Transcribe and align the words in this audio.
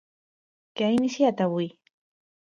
Què 0.79 0.87
ha 0.87 0.95
iniciat 0.95 1.45
avui? 1.47 1.69